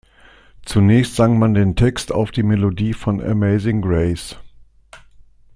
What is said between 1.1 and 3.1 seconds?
sang man den Text auf die Melodie